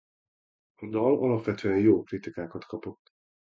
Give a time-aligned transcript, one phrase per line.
[0.81, 3.13] A dal alapvetően jó kritikákat kapott.